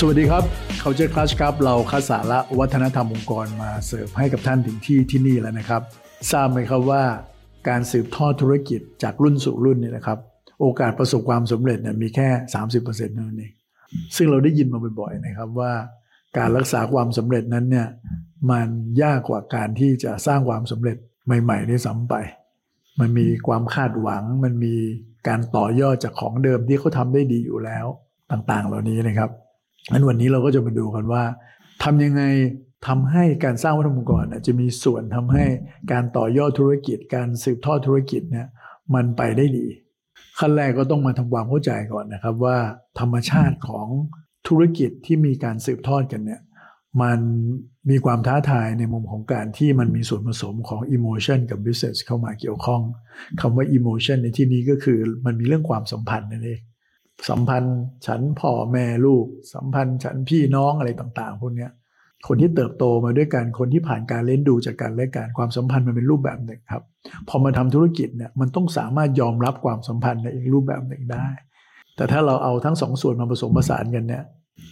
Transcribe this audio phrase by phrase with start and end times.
[0.00, 0.44] สวัสดีครับ
[0.80, 5.82] เขาเจอคลาสครับ เราคัดสาระวัฒนธรรมองค์กรมาเสิร์ฟให้กับท่านถึงที่ที่นี่แล้วนะครับ
[6.32, 7.02] ทราบไหมครับว่า
[7.68, 10.18] การสืบทอดธุรกิจจากรุ่นสู่รุ่นเนี่ยนะครับ
[10.60, 12.28] โอกาสประสบความสำเร็จเนี่ยมีแค่
[12.72, 13.52] 30%เท่านั้นเอง
[14.16, 15.72] ซึ่งเราได้ยินมาบ่อยๆนะครับว่า
[16.38, 17.88] การรักษาความสำเร็จนั้นเนี่ย
[18.50, 18.68] มัน
[19.02, 20.96] ยากกว่าการที่จะสร้างความสำเร็จ
[21.42, 22.14] ใหม่ๆได้ซ้ำไป
[23.00, 24.74] มันมีความคาดหวัง มันมี
[25.28, 27.86] การต่อยอดจากของเดิมที่เขาทำได้ดีอยู่แล้ว
[28.30, 29.32] ต่างๆ เหล่านี้นะครับ
[29.90, 31.22] งั้นวันนี้เราก็จะมาดูกันว่า
[31.84, 32.22] ทำยังไง
[32.86, 35.44] ทำให้การสร้างวัฒนธรรมองค์กรจะมีส่วนทำให้
[35.92, 38.46] การต่อยอดธุรกิจ การสืบทอดธุรกิจเนี่ย
[38.94, 39.66] มันไปได้ดี
[40.38, 42.58] ขั้นแรกก็ต้องมาทำความเข้าใจก่อนนะครับว่า
[43.00, 43.88] ธรรมชาติของ
[44.48, 46.40] ธุรกิจที่มีการสืบทอดกันเนี่ย
[47.02, 47.20] มัน
[47.90, 52.82] มีความท้าทายในมุมของการที่มันมีส่วนผสมของ emotion กับ business เข้ามาเกี่ยวข้อง
[53.40, 56.60] คำว่า emotion ในที่นี้ก็คือมันมีเรื่องความสัมพันธ์นั่นเอง
[57.28, 61.68] สัมพันธ์ฉันพ่อแม่ลูก สัมพันธ์ฉันพี่น้องอะไรต่างๆพวกนี้
[62.28, 66.82] คนที่เติบโตมาด้วยกันคนที่ผ่านการเล่นดูจากการและการความสัมพันธ์มันเป็นรูปแบบหนึ่งครับ
[67.28, 71.28] พอมาทำธุรกิจเนี่ยมันต้องสามารถยอมรับความสัมพันธ์ในอีกรูปแบบหนึ่งได้
[71.96, 74.24] แต่ถ้าเราเอาทั้งสองส่วนมาผสมผสานกันเนี่ย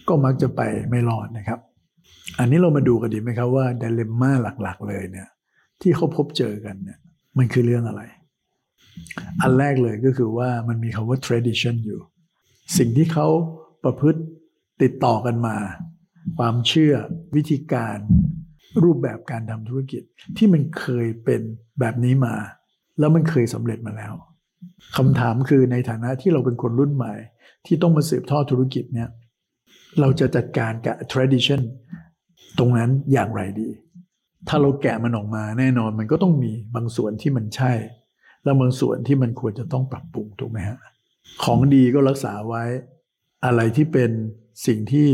[0.09, 0.61] ก็มักจะไป
[0.91, 1.61] ไม่รอดนะครับ
[2.39, 5.29] อันนี้เรามาดูกันดีไหมครับว่าดิเลมม่าหลักๆ เลยเนี่ย
[5.81, 6.99] ที่เขาพบเจอกันเนี่ย
[7.39, 8.03] มันคือเรื่องอะไร
[9.43, 12.01] อันแรกเลยก็คือว่ามันมีคาว่า tradition อยู่
[12.77, 13.29] สิ่งที่เขา
[13.85, 14.21] ประพฤติ
[14.83, 15.57] ติดต่อกันมา
[16.39, 16.95] ความเชื่อ
[17.37, 17.99] วิธีการ
[18.83, 20.03] รูปแบบการทำธุรกิจ
[20.37, 21.41] ที่มันเคยเป็น
[21.81, 22.35] แบบนี้มา
[22.99, 24.15] แล้วมันเคยสำเร็จมาแล้ว
[24.97, 27.15] คำถามคือในฐานะที่เราเป็นคนรุ่นใหม่
[27.67, 29.09] ที่ต้องมาสืบทอดธุรกิจเนี่ย
[30.01, 31.61] เราจะจัดการกับ tradition
[32.59, 33.69] ตรงนั้นอย่างไรดี
[34.49, 37.73] ถ้าเราแกะมันออกมาแน่นอนมันก็ต้องมีบางส่วนที่มันใช่
[38.45, 40.79] แล้วบางส่วนที่มันควรจะต้องปรับปรุงถูกไหมฮะ
[41.45, 42.65] ของดีก็รักษาไว้
[43.45, 44.11] อะไรที่เป็น
[44.67, 45.09] สิ่งที่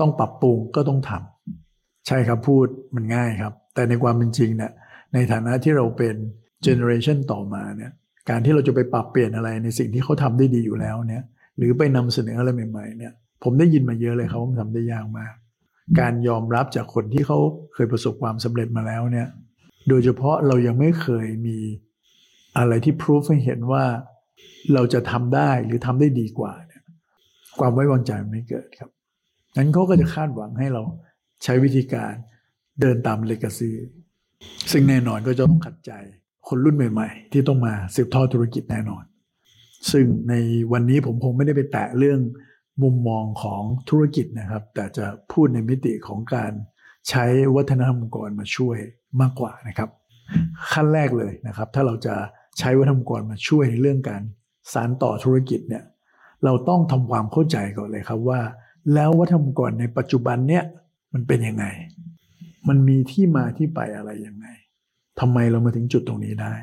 [0.00, 4.72] ต้องปรับปรุงก็ต้องทำใช่ครับพูดมันง่ายครับ แต่ในความเป็นจริงเนี่ย
[5.14, 6.14] ในฐานะที่เราเป็น
[6.62, 7.92] เจเนอเรชันต่อมาเนี่ย
[8.30, 11.24] การที่เราจะไปปรับเปลี่ยนอะไรในสิ่งที่เขาทำได้ดีอยู่แล้วเนี่ย
[11.56, 15.34] หรือไปนำเสนออะไรใหม่ๆเนี่ยผมได้ยินมาเยอะเลยครับว่ามันทำได้ยากมาก
[16.00, 17.38] การยอมรับจากคนที่เขา
[17.74, 19.28] เคยประสบความสำเร็จมาแล้วเนี่ย
[19.88, 21.58] โดยเฉพาะเรายังไม่เคยมี
[22.58, 23.84] อะไรที่พิสูจให้เห็นว่า
[24.74, 26.82] เราจะทำได้หรือทำได้ดีกว่าเนี่ย
[27.58, 28.90] ความไว้วางใจไม่เกิดครับ
[29.56, 30.82] นั้นเขาก็จะคาดหวังให้เรา
[31.44, 32.12] ใช้วิธีการ
[32.80, 33.72] เดินตามเลกาซี
[34.70, 35.92] ซึ่งแน่นอนก็จะต้องขัดใจ
[36.48, 39.04] คนรุ่นใหม่ ๆ ที่ต้องมาสืบทอดธุรกิจแน่นอน
[39.92, 40.34] ซึ่งใน
[40.72, 42.20] วันนี้ผมคงไม่ได้ไปแตะเรื่อง
[42.82, 46.52] มุมมองของธุรกิจนะครับ แต่จะพูดในมิติของการ
[47.08, 47.24] ใช้
[47.56, 48.78] วัฒนธรรมองค์กรมาช่วย
[49.20, 49.90] มากกว่านะครับ
[50.72, 52.14] ขั้นแรกเลยนะครับ ถ้าเราจะ
[52.58, 54.22] ใช้วัฒนธรรมกรมาช่วยในเรื่องการ
[54.72, 55.84] สารต่อธุรกิจเนี่ย
[56.44, 58.40] เราต้องทำความเข้าใจก่อนเลยครับว่า
[58.94, 60.64] แล้ววัฒนธรรมกรในปัจจุบันเนี่ย
[61.12, 61.64] มันเป็นยังไง
[62.68, 64.46] มันมีที่มาที่ไปอะไรยังไง
[65.20, 66.54] ทำไมเรามาถึงจุดตรงนี้ได้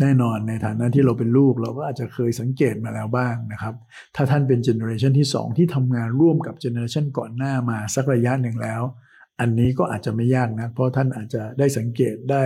[0.00, 3.74] แน่นอนในฐานะที่เราเป็นลูกเราก็อาจจะเคยสังเกตมาแล้วบ้างนะครับ
[4.16, 8.82] ถ้าท่านเป็นเจเนอเรชันที่ 2 ที่ทำงานร่วมกับเจเนอเรชันก่อนหน้ามาสักระยะหนึ่งแล้ว
[9.40, 12.42] อันนี้ก็อาจจะไม่ยากนะเพราะท่านอาจจะได้สังเกตได้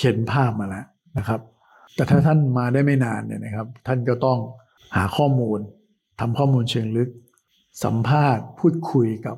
[0.00, 0.84] เห็นภาพมาแล้ว
[1.18, 1.40] นะครับ
[1.94, 4.38] แต่ถ้าท่านมาได้ไม่นานเนี่ยนะครับ ท่านก็ต้อง
[4.96, 5.58] หาข้อมูล
[6.20, 7.10] ทำข้อมูลเชิงลึก
[7.84, 9.36] สัมภาษณ์ พูดคุยกับ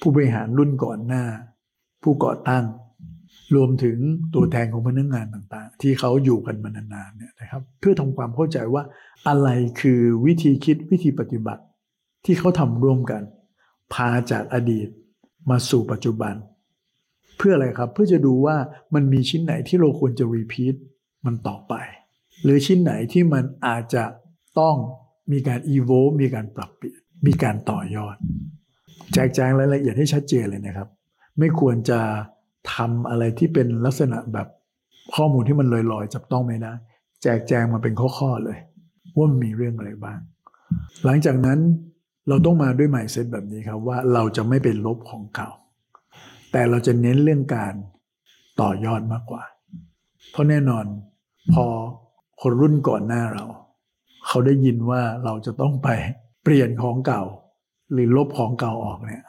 [0.00, 1.24] ผู้บริหารรุ่นก่อนหน้า
[2.02, 2.64] ผู้ก่อตั้ง
[3.56, 3.96] รวมถึง
[4.34, 8.82] ตัวแทนของพนักงงานต่างๆ ที่เขาอยู่กันมานานๆเนี่ยนะครับเพื่อทำความเข้าใจว่า
[9.28, 9.48] อะไร
[9.80, 11.62] คือวิธีคิดวิธีปฏิบัติ
[12.24, 13.22] ที่เขาทำร่วมกัน
[13.94, 14.88] พาจากอดีต
[15.50, 16.34] มาสู่ปัจจุบัน
[17.36, 18.56] เพื่ออะไรครับเพื่อจะดูว่า
[18.94, 20.74] มันมีชิ้นไหนที่เราควรจะรีพีท
[21.26, 21.74] มันต่อไป
[22.42, 24.04] หรือชิ้นไหนที่มันอาจจะ
[24.60, 24.76] ต้อง
[25.32, 28.16] มีการ evolve มีการปรับเปลี่ยนมีการต่อยอด
[29.12, 30.88] แจกแจงรายละเอียดให้ชัดเจนเลยนะครับ
[31.38, 32.00] ไม่ควรจะ
[32.74, 34.48] ทำอะไรที่เป็นลักษณะแบบ
[35.14, 36.72] ข้อมูลที่มันลอยๆ จับต้องไม่ได้
[37.22, 38.58] แจกแจงมาเป็นข้อ ๆ เลย
[39.16, 40.18] ว่ามีเรื่องอะไรบ้าง
[41.04, 41.58] หลังจากนั้น
[42.28, 45.50] เราต้องมาด้วยหมายเซตแบบนี้ครับว่าเราจะไม่เป็นลบของเก่า
[46.52, 47.74] แต่เราจะเน้นเรื่องการ
[48.60, 49.42] ต่อยอดมากกว่า
[50.30, 50.84] เพราะแน่นอน
[51.54, 51.66] พอ
[52.42, 53.44] คนรุ่นก่อนหน้าเรา
[54.26, 55.88] เขาได้ยินว่าเราจะต้องไป
[56.44, 57.22] เปลี่ยนของเก่า
[57.92, 59.24] หรือลบของเก่าออกเนี่ย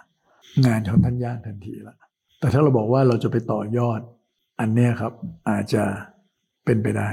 [0.65, 1.95] งานของท่านยากทันทีละ
[2.39, 3.99] แต่ถ้าเราบอกว่าเราจะไปต่อยอด
[4.59, 5.13] อันเนี้ยครับ
[5.49, 5.83] อาจจะ
[6.65, 7.09] เป็นไปได้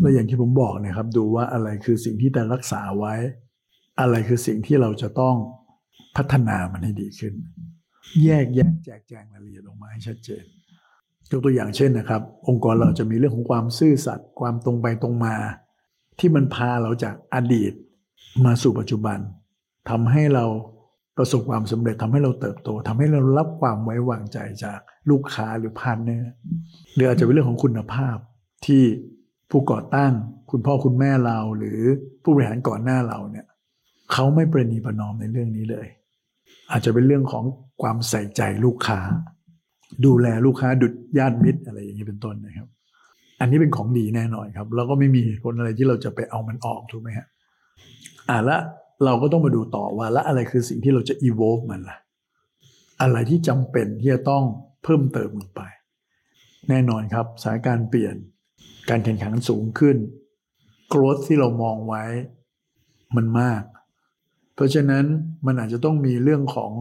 [0.00, 3.14] และอย่างที่ผมบอกนะครับ ดูว่าอะไรคือสิ่งที่แต่รักษาไว้
[4.00, 5.36] อะไรคือสิ่งที่เราจะต้อง
[6.16, 7.34] พัฒนามันให้ดีขึ้น
[8.24, 10.44] แยกแยะแจกแจงรายละเอียดออกมาให้ชัดเจน
[11.30, 15.34] ยกตัวอย่างเช่นนะครับ องค์กรเราจะมีเรื่องของความซื่อสัตย์ความตรงไปตรงมา
[16.18, 17.72] ที่มันพาเราจากอดีต
[18.44, 19.18] มาสู่ปัจจุบัน
[19.90, 20.44] ทำให้เรา
[21.16, 24.80] ประสบความสำเร็จทำให้เราเติบโตทำให้เรารับความไว้วางใจจาก
[25.10, 26.30] ลูกค้าหรือ partner
[26.94, 28.16] หรืออาจจะเป็นเรื่องของคุณภาพ
[28.66, 28.82] ที่
[29.50, 30.12] ผู้ก่อตั้ง
[30.50, 31.80] คุณพ่อคุณแม่เราหรือ
[32.22, 33.46] ผู้บริหารก่อนหน้าเราเนี่ย
[34.12, 35.86] เขาไม่ประนีประนอมในเรื่องนี้เลย
[36.70, 37.44] อาจจะเป็นเรื่องของ
[37.82, 39.00] ความใส่ใจลูกค้า
[40.04, 42.68] ดูแลลูกค้าดุดญาติมิตรอะไรอย่างนี้เป็นต้นนะครับ
[43.40, 47.26] อันนี้เป็นของดีแน่นอนครับ แล้วก็ไม่มีผลอะไรที่เราจะไปเอามันออกถูกไหมฮะ
[48.28, 48.58] อ่าละ
[49.04, 51.98] เราก็ต้องมาดูต่อว่าละอะไรคือสิ่งที่เราจะ evolve มันล่ะ
[53.02, 54.44] อะไรที่จำเป็นที่จะต้อง
[54.84, 55.62] เพิ่มเติมลงไป
[56.68, 58.16] แน่นอนครับสถานการณ์เปลี่ยน
[58.90, 59.96] การแข่งขันสูงขึ้น
[60.92, 62.04] growth ที่เรามองไว้
[63.16, 63.62] มันมาก
[64.54, 65.04] เพราะฉะนั้น
[65.46, 66.72] มันอาจจะต้องมีเรื่องของ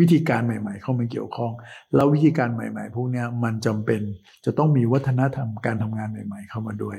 [0.00, 1.52] วิธีการใหม่ ๆ เข้ามาเกี่ยวข้อง
[1.94, 4.00] แล้ววิธีการใหม่ ๆ พวกนี้มันจำเป็น
[4.44, 6.98] จะต้องมีวัฒนธรรมการทำงานใหม่ ๆ เข้ามาด้วย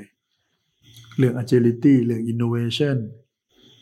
[1.16, 2.96] เรื่อง agility เรื่อง innovation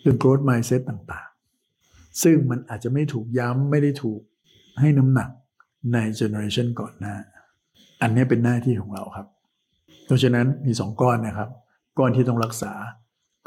[0.01, 4.21] เรื่อง growth mindset ต่างๆ ซึ่งมันอาจจะไม่ถูกย้ำไม่ได้ถูก
[4.81, 5.31] ให้น้ำหนัก
[5.93, 7.17] ใน generation ก่อนหน้า
[8.03, 9.27] อันนี้เป็นหน้าที่ของเราครับ
[10.05, 11.51] เพราะฉะนั้นมีสองก้อนนะครับ
[11.99, 12.73] ก้อนที่ต้องรักษา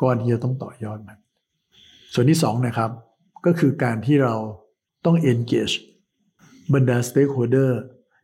[0.02, 1.18] ก้อนที่จะต้องต่อยอดมัน
[2.14, 2.92] ส่วนที่สองนะครับ
[3.46, 4.36] ก็คือการที่เรา
[5.06, 5.76] ต้อง engage
[6.74, 7.72] บรรดา stakeholder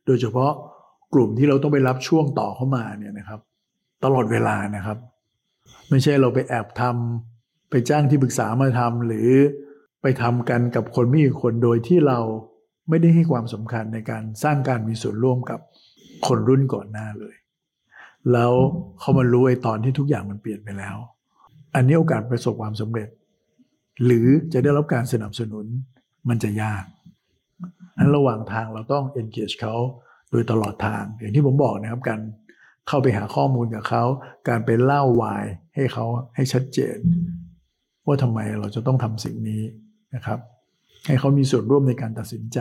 [0.06, 0.52] โดยเฉพาะ
[1.14, 3.40] กลุ่มที่เราต้องไปรับช่วงต่อเข้ามาเนี่ยนะครับ
[4.04, 4.98] ตลอดเวลานะครับ
[5.90, 9.30] ไม่ใช่เราไปแอบทำไปจ้างที่ปรึกษามาทำหรือ
[10.02, 12.20] ไปทำกันกับคนไม่กี่คนโดยที่เรา
[12.90, 15.60] ไม่ได้ให้ความสำคัญในการสร้างการมีส่วนร่วมกับ
[16.28, 17.36] คนรุ่นก่อนหน้าเลย
[18.34, 18.54] แล้ว
[19.00, 20.98] เขามารู้ไอ้ตอนที่ทุกอย่างมันเปลี่ยนไปแล้ว
[21.76, 23.10] อันนี้โอกาสประสบความสำเร็จ
[24.06, 25.66] หรือจะได้รับการสนับสนุน
[26.30, 26.84] มันจะยาก
[27.98, 29.76] อันระหว่างทางเราต้อง engage เขา
[30.32, 32.22] โดยตลอดทาง อย่างที่ผมบอกนะครับการ
[32.88, 34.04] เข้าไปหาข้อมูลกับเขา
[34.50, 36.06] การไปเล่าวายให้เขา
[36.36, 36.98] ให้ชัดเจน
[38.06, 39.64] ว่าทำไมเราจะต้องทำสิ่งนี้
[40.16, 40.40] นะครับ
[41.08, 42.60] ให้เขามีส่วนร่วมในการตัดสินใจ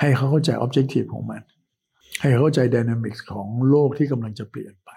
[0.00, 1.42] ให้เขาเข้าใจ objective ของมัน
[2.20, 4.90] ให้เขาเข้าใจ dynamics ของโลกที่กำลังจะเปลี่ยนไป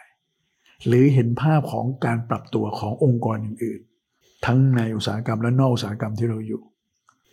[0.88, 6.62] หรือเห็นภาพของการปรับตัวขององค์กรอื่นๆทั้งในอุตสาหกรรมและนอกอุตสาหกรรมที่เราอยู่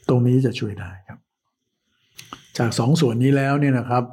[0.09, 1.19] ตรงนี้จะช่วยได้ครับ
[2.59, 4.05] จากสองส่วนนี้แล้วเนี่ยนะครับ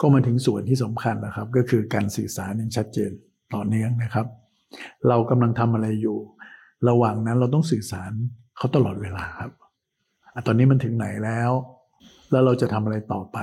[0.00, 3.10] ก็มาถึงส่วนที่สำคัญนะครับ ก็คือการสื่อสารอย่างชัดเจน
[3.54, 4.26] ต่อเนื่องนะครับ
[5.08, 6.18] เรากำลังทำอะไรอยู่
[6.88, 8.12] ระหว่างนั้นเราต้องสื่อสาร
[8.56, 9.52] เขาตลอดเวลาครับ
[10.34, 11.50] อตอนนี้มันถึงไหนแล้ว
[12.30, 13.38] แล้วเราจะทำอะไรต่อไป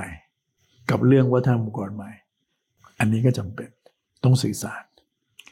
[0.92, 2.12] กับเรื่องวัฒนธรรมองค์กรใหม่
[3.00, 3.70] อันนี้ก็จำเป็น
[4.24, 4.84] ต้องสื่อสาร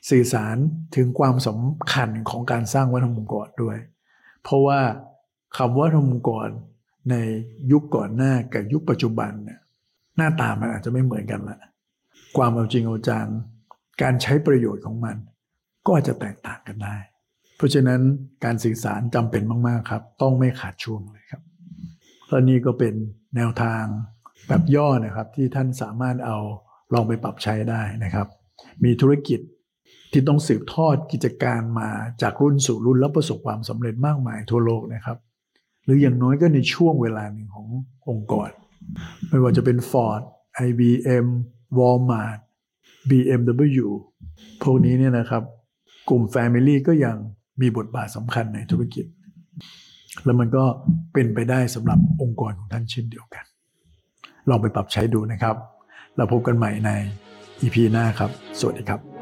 [0.09, 0.57] สื่อสาร
[0.95, 3.77] ถึงความสำคัญของการสร้างวัฒนธรรมองค์กรด้วย
[4.43, 4.79] เพราะว่า
[5.57, 6.49] คำว่าธรรมองกร
[7.11, 7.15] ใน
[7.71, 9.59] ยุคก่อนหน้ากับยุคปัจจุบันเนี่ย
[10.17, 11.59] หน้าตามันอาจจะไม่เหมือนกันละ
[12.37, 13.27] ความเอาจริงเอาจัง
[14.01, 15.17] การใช้ประโยชน์ของมัน
[15.85, 16.97] ก็อาจจะแตกต่างกันได้
[17.57, 18.01] เพราะฉะนั้น
[18.43, 21.41] การสื่อสารจำเป็นมาก ๆ ครับ ต้องไม่ขาดช่วงเลยครับ
[22.29, 22.93] และนี่ก็เป็น
[23.35, 23.83] แนวทาง
[24.47, 26.37] แบบย่อนะครับ ที่ท่านสามารถเอา
[26.93, 28.27] ลองไปปรับใช้ได้นะครับ
[28.83, 29.39] มีธุรกิจ
[30.11, 31.89] ที่ต้องสืบทอดกิจการมา
[32.21, 35.17] จากรุ่นสู่รุ่นแล้วประสบความสำเร็จมากมายทั่วโลกนะครับ
[35.83, 37.67] หรืออย่างน้อยก็ในช่วงเวลาหนึ่งของ
[38.09, 38.49] องค์กร
[39.29, 40.21] ไม่ว่าจะเป็น Ford
[40.67, 41.27] IBM
[41.77, 42.39] Walmart
[43.09, 43.87] BMW
[44.63, 45.43] พวกนี้เนี่ยนะครับ
[46.09, 47.15] กลุ่ม Family ก็ยัง
[47.61, 49.05] มีบทบาทสำคัญในธุรกิจ
[50.23, 50.63] แล้วมันก็
[51.13, 53.45] เป็นไปได้สำหรับองค์กรของท่านเช่นเดียวกัน
[54.49, 55.55] ลองไปปรับใช้ดูนะครับ
[56.17, 56.89] เราพบกันใหม่ใน
[57.61, 59.12] EP หน้าครับ สวัสดีครับ